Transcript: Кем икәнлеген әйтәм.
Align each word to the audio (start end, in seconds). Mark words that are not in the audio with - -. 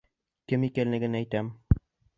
Кем 0.53 0.65
икәнлеген 0.69 1.21
әйтәм. 1.23 1.57